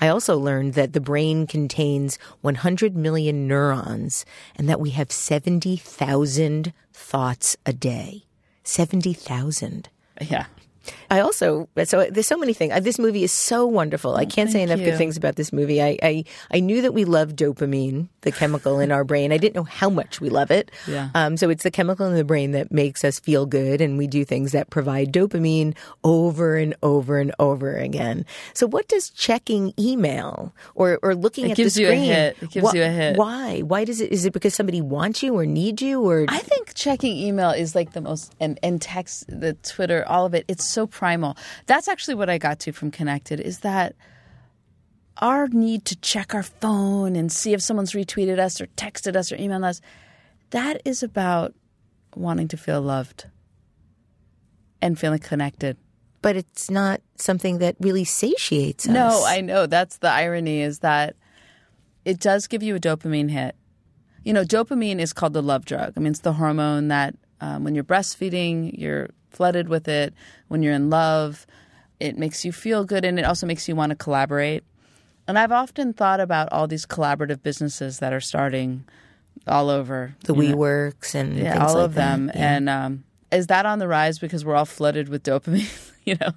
[0.00, 4.24] I also learned that the brain contains 100 million neurons
[4.56, 8.24] and that we have 70,000 thoughts a day.
[8.64, 9.88] 70,000.
[10.20, 10.46] Yeah.
[11.10, 12.72] I also so there's so many things.
[12.72, 14.16] Uh, This movie is so wonderful.
[14.16, 14.86] I can't say enough you.
[14.86, 15.82] good things about this movie.
[15.82, 19.32] I, I I knew that we love dopamine, the chemical in our brain.
[19.32, 20.70] I didn't know how much we love it.
[20.88, 21.10] Yeah.
[21.14, 21.36] Um.
[21.36, 24.24] So it's the chemical in the brain that makes us feel good, and we do
[24.24, 28.24] things that provide dopamine over and over and over again.
[28.54, 32.04] So what does checking email or or looking It at gives the you a screen?
[32.04, 32.36] hit.
[32.42, 33.16] It gives wh- you a hit.
[33.16, 33.60] Why?
[33.60, 34.10] Why does it?
[34.12, 36.24] Is it because somebody wants you or needs you or?
[36.28, 40.34] I think checking email is like the most and, and text, the Twitter, all of
[40.34, 40.44] it.
[40.48, 41.36] It's so primal.
[41.66, 43.94] That's actually what I got to from Connected is that
[45.18, 49.30] our need to check our phone and see if someone's retweeted us or texted us
[49.30, 49.80] or emailed us.
[50.50, 51.54] that is about
[52.14, 53.26] wanting to feel loved
[54.82, 55.76] and feeling connected.
[56.20, 58.92] But it's not something that really satiates us.
[58.92, 59.66] No, I know.
[59.66, 61.16] That's the irony is that
[62.04, 63.56] it does give you a dopamine hit.
[64.24, 65.94] You know, dopamine is called the love drug.
[65.96, 70.14] I mean, it's the hormone that um, when you're breastfeeding, you're flooded with it.
[70.48, 71.46] When you're in love,
[72.00, 74.64] it makes you feel good and it also makes you want to collaborate.
[75.26, 78.84] And I've often thought about all these collaborative businesses that are starting
[79.46, 82.26] all over the WeWorks and yeah, things all like of them.
[82.26, 82.36] that.
[82.36, 82.56] Yeah.
[82.56, 85.90] And um, is that on the rise because we're all flooded with dopamine?
[86.04, 86.32] you know,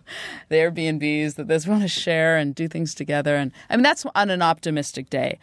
[0.50, 3.36] the Airbnbs that they want to share and do things together.
[3.36, 5.40] And I mean, that's on an optimistic day.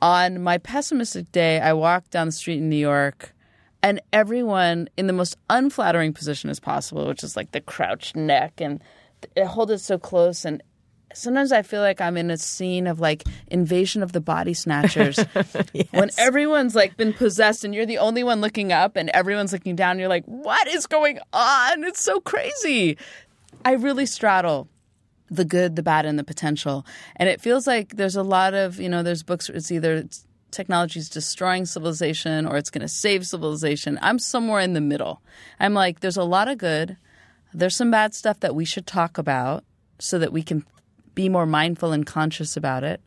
[0.00, 3.32] On my pessimistic day, I walked down the street in New York
[3.82, 8.60] and everyone in the most unflattering position as possible, which is like the crouched neck
[8.60, 8.82] and
[9.46, 10.62] hold it so close and
[11.14, 15.18] sometimes I feel like I'm in a scene of like invasion of the body snatchers
[15.90, 19.76] when everyone's like been possessed and you're the only one looking up and everyone's looking
[19.76, 19.98] down.
[19.98, 21.84] You're like, what is going on?
[21.84, 22.96] It's so crazy.
[23.64, 24.68] I really straddle
[25.30, 26.84] the good, the bad, and the potential.
[27.16, 30.04] And it feels like there's a lot of, you know, there's books, it's either
[30.52, 33.98] technology is destroying civilization or it's going to save civilization.
[34.02, 35.22] I'm somewhere in the middle.
[35.58, 36.96] I'm like, there's a lot of good.
[37.52, 39.64] There's some bad stuff that we should talk about
[39.98, 40.64] so that we can
[41.14, 43.00] be more mindful and conscious about it.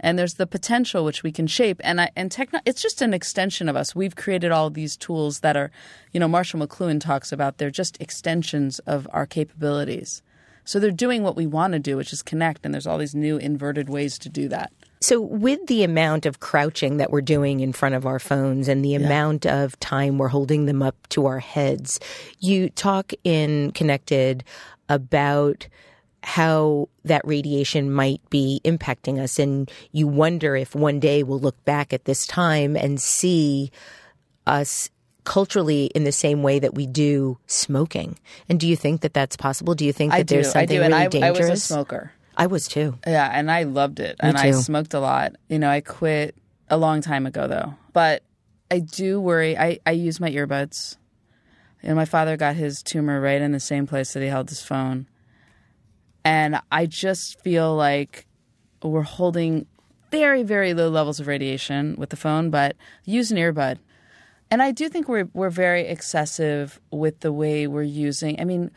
[0.00, 3.12] And there's the potential which we can shape, and I, and techno- it's just an
[3.12, 3.96] extension of us.
[3.96, 5.72] We've created all these tools that are,
[6.12, 7.58] you know, Marshall McLuhan talks about.
[7.58, 10.22] They're just extensions of our capabilities.
[10.64, 12.64] So they're doing what we want to do, which is connect.
[12.64, 14.72] And there's all these new inverted ways to do that.
[15.00, 18.84] So, with the amount of crouching that we're doing in front of our phones and
[18.84, 18.98] the yeah.
[18.98, 22.00] amount of time we're holding them up to our heads,
[22.40, 24.44] you talk in Connected
[24.88, 25.68] about
[26.22, 29.38] how that radiation might be impacting us.
[29.38, 33.70] And you wonder if one day we'll look back at this time and see
[34.46, 34.90] us
[35.24, 38.18] culturally in the same way that we do smoking.
[38.48, 39.74] And do you think that that's possible?
[39.74, 40.52] Do you think that I there's do.
[40.52, 40.80] something I do.
[40.80, 41.38] really I, dangerous?
[41.38, 42.12] I was a smoker.
[42.38, 42.96] I was too.
[43.06, 44.16] Yeah, and I loved it.
[44.22, 44.42] Me and too.
[44.42, 45.34] I smoked a lot.
[45.48, 46.36] You know, I quit
[46.70, 47.74] a long time ago though.
[47.92, 48.22] But
[48.70, 49.58] I do worry.
[49.58, 50.96] I, I use my earbuds.
[51.82, 54.62] Know, my father got his tumor right in the same place that he held his
[54.62, 55.06] phone.
[56.24, 58.26] And I just feel like
[58.82, 59.66] we're holding
[60.10, 63.78] very, very low levels of radiation with the phone, but use an earbud.
[64.50, 68.40] And I do think we're we're very excessive with the way we're using.
[68.40, 68.70] I mean,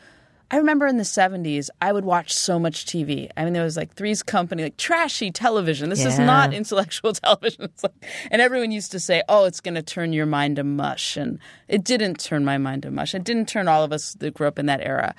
[0.52, 3.30] I remember in the 70s, I would watch so much TV.
[3.38, 5.88] I mean, there was like Three's Company, like trashy television.
[5.88, 7.64] This is not intellectual television.
[7.64, 7.94] It's like,
[8.30, 11.16] and everyone used to say, oh, it's going to turn your mind to mush.
[11.16, 11.38] And
[11.68, 13.14] it didn't turn my mind to mush.
[13.14, 15.14] It didn't turn all of us that grew up in that era.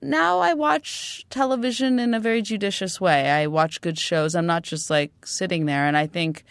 [0.00, 3.30] Now I watch television in a very judicious way.
[3.30, 4.36] I watch good shows.
[4.36, 5.88] I'm not just like sitting there.
[5.88, 6.44] And I think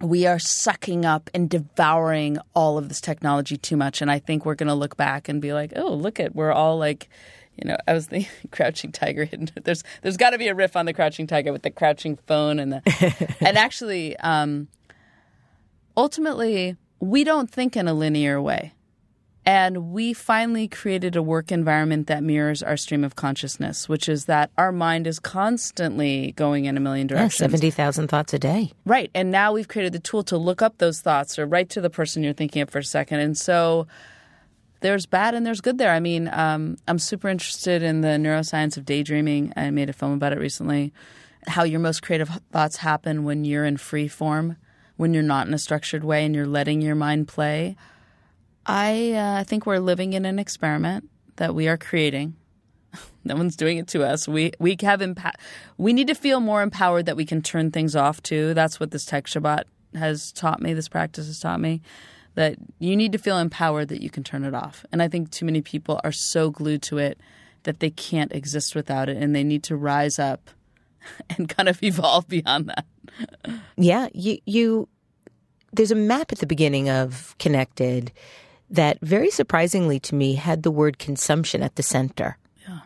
[0.00, 4.00] we are sucking up and devouring all of this technology too much.
[4.00, 6.52] And I think we're going to look back and be like, oh, look at, we're
[6.52, 7.08] all like,
[7.62, 9.24] you know, I was the Crouching Tiger.
[9.24, 9.50] Hidden.
[9.64, 12.58] There's there's got to be a riff on the Crouching Tiger with the crouching phone
[12.58, 14.68] and the, and actually, um,
[15.96, 18.74] ultimately, we don't think in a linear way.
[19.46, 24.26] And we finally created a work environment that mirrors our stream of consciousness, which is
[24.26, 27.38] that our mind is constantly going in a million Yeah, directions.
[27.50, 28.72] 70,000 thoughts a day.
[28.84, 29.10] Right.
[29.14, 31.88] And now we've created the tool to look up those thoughts or write to the
[31.88, 33.20] person you're thinking of for a second.
[33.20, 33.86] And so
[34.80, 35.92] there's bad and there's good there.
[35.92, 39.52] I mean, um, I'm super interested in the neuroscience of daydreaming.
[39.56, 40.92] I made a film about it recently.
[41.46, 44.56] How your most creative thoughts happen when you're in free form,
[44.96, 47.76] when you're not in a structured way and you're letting your mind play.
[48.66, 52.36] I uh, think we're living in an experiment that we are creating.
[53.24, 54.28] no one's doing it to us.
[54.28, 55.34] We we have empa-
[55.78, 58.52] we need to feel more empowered that we can turn things off too.
[58.54, 59.64] That's what this tech Shabbat
[59.94, 60.74] has taught me.
[60.74, 61.80] This practice has taught me
[62.34, 64.84] that you need to feel empowered that you can turn it off.
[64.92, 67.18] And I think too many people are so glued to it
[67.64, 70.50] that they can't exist without it, and they need to rise up
[71.36, 72.86] and kind of evolve beyond that.
[73.76, 74.88] Yeah, you you
[75.72, 78.12] there's a map at the beginning of Connected
[78.70, 82.38] that very surprisingly to me had the word consumption at the center.
[82.66, 82.80] Yeah.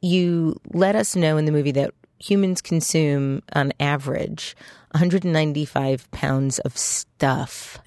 [0.00, 4.56] You let us know in the movie that humans consume on average
[4.92, 7.78] 195 pounds of stuff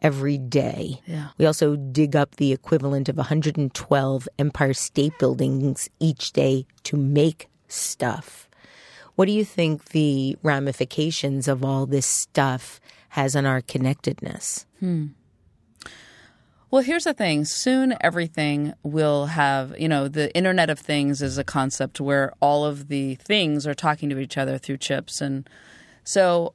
[0.00, 1.00] every day.
[1.06, 1.28] Yeah.
[1.38, 7.48] We also dig up the equivalent of 112 Empire State Buildings each day to make
[7.68, 8.48] stuff.
[9.14, 12.80] What do you think the ramifications of all this stuff
[13.10, 14.66] has on our connectedness?
[14.80, 15.08] Hmm.
[16.70, 17.44] Well, here's the thing.
[17.44, 22.64] Soon everything will have, you know, the Internet of Things is a concept where all
[22.64, 25.20] of the things are talking to each other through chips.
[25.20, 25.48] And
[26.04, 26.54] so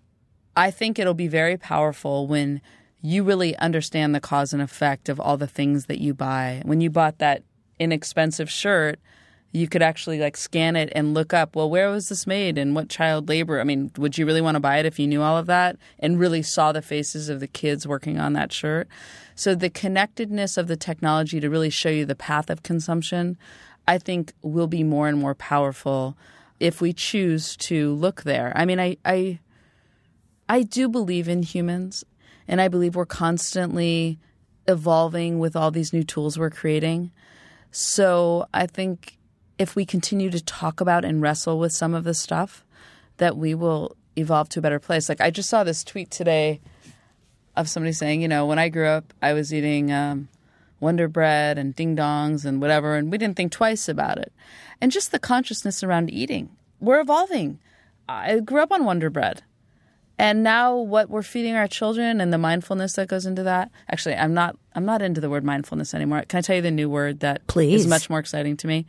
[0.55, 2.61] I think it'll be very powerful when
[3.01, 6.61] you really understand the cause and effect of all the things that you buy.
[6.65, 7.43] When you bought that
[7.79, 8.99] inexpensive shirt,
[9.51, 12.75] you could actually like scan it and look up, well, where was this made and
[12.75, 13.59] what child labor?
[13.59, 15.77] I mean, would you really want to buy it if you knew all of that
[15.97, 18.87] and really saw the faces of the kids working on that shirt?
[19.33, 23.37] So the connectedness of the technology to really show you the path of consumption,
[23.87, 26.15] I think will be more and more powerful
[26.59, 28.51] if we choose to look there.
[28.55, 29.39] I mean, I I
[30.47, 32.03] I do believe in humans
[32.47, 34.19] and I believe we're constantly
[34.67, 37.11] evolving with all these new tools we're creating.
[37.71, 39.17] So I think
[39.57, 42.65] if we continue to talk about and wrestle with some of this stuff,
[43.17, 45.09] that we will evolve to a better place.
[45.09, 46.61] Like I just saw this tweet today
[47.55, 50.29] of somebody saying, you know, when I grew up, I was eating um,
[50.79, 54.31] Wonder Bread and ding dongs and whatever, and we didn't think twice about it.
[54.81, 56.49] And just the consciousness around eating,
[56.79, 57.59] we're evolving.
[58.07, 59.43] I grew up on Wonder Bread.
[60.17, 63.71] And now what we're feeding our children and the mindfulness that goes into that.
[63.89, 66.23] Actually, I'm not I'm not into the word mindfulness anymore.
[66.27, 67.81] Can I tell you the new word that Please.
[67.81, 68.85] is much more exciting to me?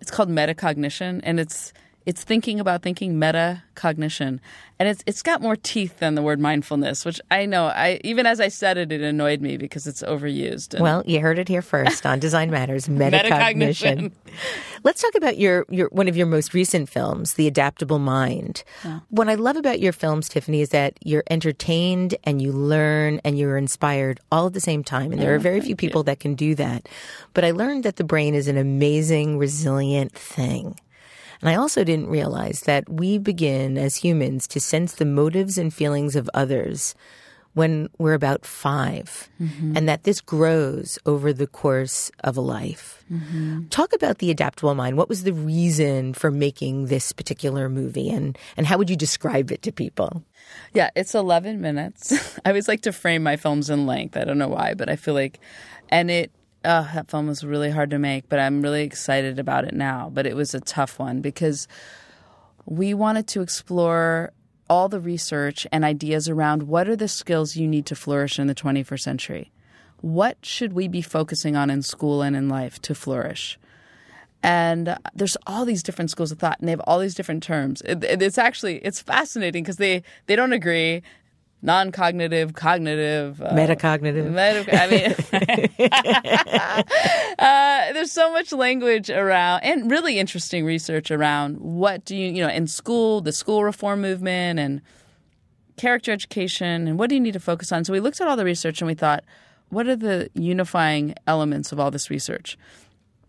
[0.00, 1.72] It's called metacognition and it's
[2.06, 4.40] it's thinking about thinking metacognition
[4.78, 8.26] and it's it's got more teeth than the word mindfulness which i know i even
[8.26, 11.48] as i said it it annoyed me because it's overused and well you heard it
[11.48, 13.22] here first on design matters metacognition.
[13.22, 14.12] metacognition.
[14.84, 19.00] let's talk about your your one of your most recent films the adaptable mind yeah.
[19.10, 23.38] what i love about your films tiffany is that you're entertained and you learn and
[23.38, 26.04] you're inspired all at the same time and there are oh, very few people you.
[26.04, 26.88] that can do that
[27.34, 30.76] but i learned that the brain is an amazing resilient thing
[31.42, 35.74] and I also didn't realize that we begin as humans to sense the motives and
[35.74, 36.94] feelings of others
[37.54, 39.76] when we're about 5 mm-hmm.
[39.76, 43.04] and that this grows over the course of a life.
[43.12, 43.68] Mm-hmm.
[43.68, 44.96] Talk about the adaptable mind.
[44.96, 49.50] What was the reason for making this particular movie and, and how would you describe
[49.52, 50.24] it to people?
[50.72, 52.38] Yeah, it's 11 minutes.
[52.44, 54.16] I always like to frame my films in length.
[54.16, 55.38] I don't know why, but I feel like,
[55.90, 56.30] and it
[56.64, 60.10] Oh, that film was really hard to make, but I'm really excited about it now.
[60.12, 61.66] But it was a tough one because
[62.66, 64.32] we wanted to explore
[64.70, 68.46] all the research and ideas around what are the skills you need to flourish in
[68.46, 69.52] the 21st century.
[70.00, 73.58] What should we be focusing on in school and in life to flourish?
[74.42, 77.80] And there's all these different schools of thought, and they have all these different terms.
[77.82, 81.02] It, it's actually it's fascinating because they they don't agree
[81.62, 84.28] non-cognitive, cognitive, uh, metacognitive.
[84.28, 85.14] Meta, I mean,
[87.38, 92.42] uh, there's so much language around, and really interesting research around what do you, you
[92.42, 94.82] know, in school, the school reform movement, and
[95.76, 97.84] character education, and what do you need to focus on.
[97.84, 99.24] So we looked at all the research and we thought,
[99.68, 102.58] what are the unifying elements of all this research?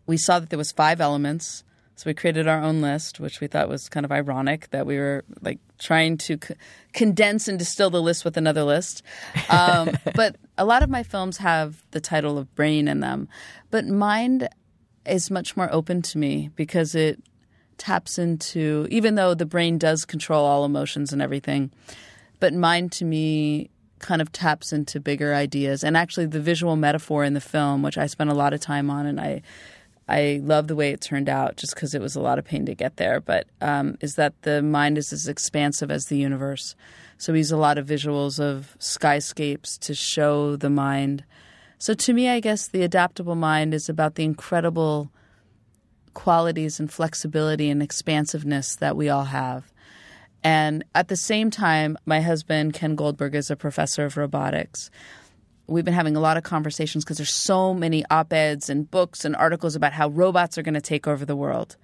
[0.07, 1.63] We saw that there was five elements
[1.95, 4.97] so we created our own list, which we thought was kind of ironic that we
[4.97, 6.55] were like trying to c-
[6.91, 9.03] condense and distill the list with another list.
[9.49, 13.29] Um, but a lot of my films have the title of brain in them,
[13.69, 14.49] but mind
[15.05, 17.21] is much more open to me because it
[17.77, 21.71] taps into even though the brain does control all emotions and everything,
[22.39, 23.69] but mind to me
[23.99, 27.97] kind of taps into bigger ideas and actually the visual metaphor in the film which
[27.97, 29.41] I spent a lot of time on and I
[30.07, 32.65] I love the way it turned out just because it was a lot of pain
[32.65, 36.75] to get there, but um, is that the mind is as expansive as the universe.
[37.17, 41.23] So we use a lot of visuals of skyscapes to show the mind.
[41.77, 45.09] So to me, I guess the adaptable mind is about the incredible
[46.13, 49.71] qualities and flexibility and expansiveness that we all have.
[50.43, 54.91] And at the same time, my husband, Ken Goldberg, is a professor of robotics
[55.67, 59.35] we've been having a lot of conversations because there's so many op-eds and books and
[59.35, 61.77] articles about how robots are going to take over the world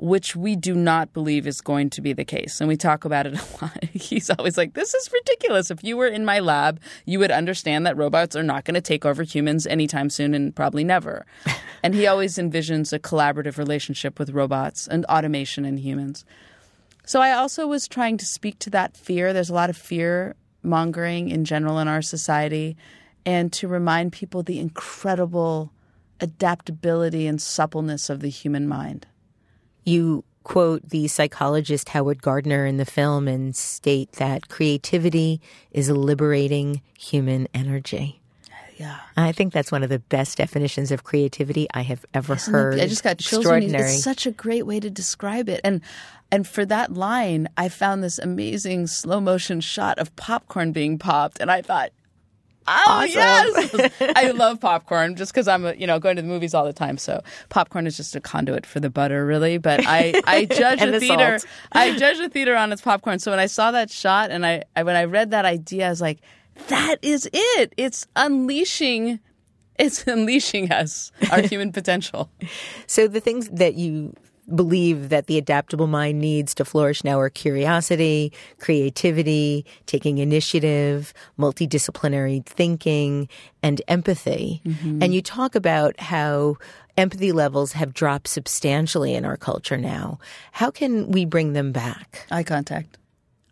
[0.00, 2.60] which we do not believe is going to be the case.
[2.60, 3.84] And we talk about it a lot.
[3.84, 5.70] He's always like, This is ridiculous.
[5.70, 8.80] If you were in my lab, you would understand that robots are not going to
[8.80, 11.26] take over humans anytime soon and probably never.
[11.82, 16.24] and he always envisions a collaborative relationship with robots and automation and humans.
[17.04, 19.32] So I also was trying to speak to that fear.
[19.32, 22.76] There's a lot of fear mongering in general in our society
[23.24, 25.72] and to remind people the incredible
[26.20, 29.06] adaptability and suppleness of the human mind.
[29.84, 35.40] You quote the psychologist Howard Gardner in the film and state that creativity
[35.70, 38.19] is a liberating human energy.
[38.80, 38.96] Yeah.
[39.14, 42.78] I think that's one of the best definitions of creativity I have ever Isn't heard.
[42.78, 43.42] It, I just got chills.
[43.42, 43.90] Extraordinary.
[43.90, 45.60] It's such a great way to describe it.
[45.62, 45.82] And
[46.32, 51.40] and for that line, I found this amazing slow motion shot of popcorn being popped,
[51.40, 51.90] and I thought,
[52.66, 53.10] Oh awesome.
[53.80, 56.72] yes, I love popcorn just because I'm you know going to the movies all the
[56.72, 56.96] time.
[56.96, 57.20] So
[57.50, 59.58] popcorn is just a conduit for the butter, really.
[59.58, 61.38] But I I judge the, the theater.
[61.72, 63.18] I judge the theater on its popcorn.
[63.18, 65.90] So when I saw that shot and I, I when I read that idea, I
[65.90, 66.20] was like,
[66.68, 67.72] that is it.
[67.76, 69.20] It's unleashing
[69.80, 72.30] it's unleashing us, our human potential.
[72.86, 74.14] So the things that you
[74.54, 82.44] believe that the adaptable mind needs to flourish now are curiosity, creativity, taking initiative, multidisciplinary
[82.44, 83.28] thinking,
[83.62, 84.60] and empathy.
[84.66, 85.02] Mm-hmm.
[85.02, 86.56] And you talk about how
[86.96, 90.18] empathy levels have dropped substantially in our culture now.
[90.52, 92.26] How can we bring them back?
[92.30, 92.98] Eye contact.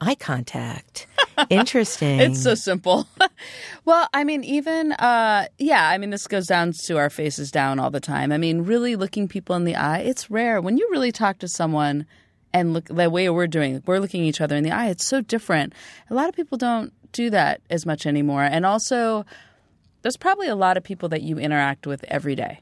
[0.01, 1.07] Eye contact.
[1.51, 2.21] Interesting.
[2.21, 3.07] it's so simple.
[3.85, 7.79] well, I mean, even, uh, yeah, I mean, this goes down to our faces down
[7.79, 8.33] all the time.
[8.33, 10.61] I mean, really looking people in the eye, it's rare.
[10.61, 12.07] When you really talk to someone
[12.53, 15.21] and look the way we're doing, we're looking each other in the eye, it's so
[15.21, 15.73] different.
[16.11, 18.45] A lot of people don't do that as much anymore.
[18.45, 19.25] And also,
[20.03, 22.61] there's probably a lot of people that you interact with every day.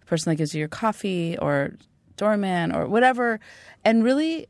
[0.00, 1.74] The person that gives you your coffee or
[2.16, 3.40] doorman or whatever.
[3.84, 4.48] And really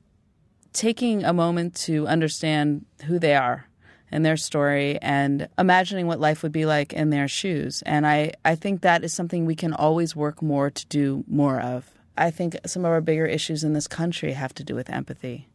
[0.76, 3.66] taking a moment to understand who they are
[4.12, 7.82] and their story and imagining what life would be like in their shoes.
[7.86, 11.60] And I, I think that is something we can always work more to do more
[11.60, 11.90] of.
[12.16, 15.48] I think some of our bigger issues in this country have to do with empathy.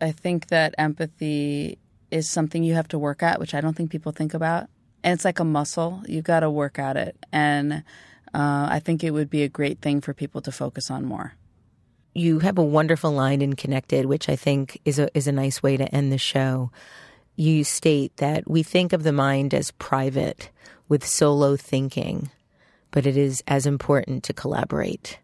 [0.00, 1.78] I think that empathy
[2.10, 4.68] is something you have to work at, which I don't think people think about.
[5.02, 6.02] And it's like a muscle.
[6.06, 7.16] You've got to work at it.
[7.32, 7.84] And
[8.32, 11.34] uh, I think it would be a great thing for people to focus on more
[12.18, 15.62] you have a wonderful line in Connected, which I think is a is a nice
[15.62, 16.70] way to end the show.
[17.36, 20.50] You state that we think of the mind as private
[20.88, 22.30] with solo thinking,
[22.90, 25.18] but it is as important to collaborate.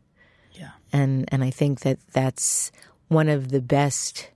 [0.53, 0.71] Yeah.
[0.93, 2.71] And and I think that that's
[3.09, 4.31] one of the best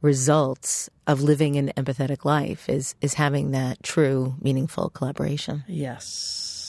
[0.00, 5.64] results of living an empathetic life is is having that true meaningful collaboration.
[5.66, 6.59] Yes.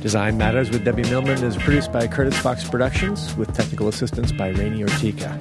[0.01, 4.49] Design Matters with Debbie Millman is produced by Curtis Fox Productions with technical assistance by
[4.49, 5.37] Rainey Ortica.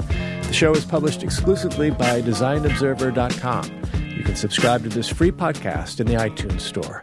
[0.47, 3.81] The show is published exclusively by DesignObserver.com.
[4.17, 7.03] You can subscribe to this free podcast in the iTunes Store.